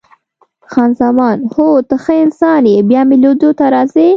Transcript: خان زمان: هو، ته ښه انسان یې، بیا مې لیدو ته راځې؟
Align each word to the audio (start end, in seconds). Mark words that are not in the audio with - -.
خان 0.71 0.91
زمان: 1.01 1.37
هو، 1.53 1.67
ته 1.87 1.95
ښه 2.03 2.13
انسان 2.23 2.61
یې، 2.71 2.77
بیا 2.89 3.01
مې 3.07 3.15
لیدو 3.23 3.49
ته 3.57 3.65
راځې؟ 3.73 4.09